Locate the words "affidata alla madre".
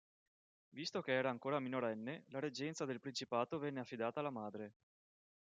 3.81-4.73